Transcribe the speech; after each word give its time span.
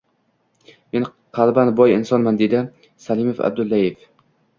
Men 0.95 1.03
qalban 1.37 1.71
boy 1.79 1.93
insonman,— 1.95 2.39
deydi 2.43 2.63
Salim 3.09 3.29
Abduvaliyev 3.51 4.01